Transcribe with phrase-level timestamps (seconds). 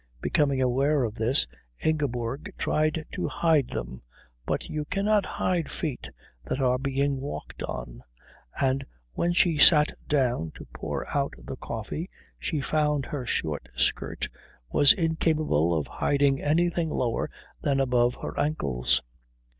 [0.19, 1.45] Becoming aware of this,
[1.79, 4.01] Ingeborg tried to hide them,
[4.47, 6.09] but you cannot hide feet
[6.43, 8.01] that are being walked on,
[8.59, 12.09] and when she sat down to pour out the coffee
[12.39, 14.27] she found her short skirt
[14.71, 17.29] was incapable of hiding anything lower
[17.61, 19.03] than above her ankles.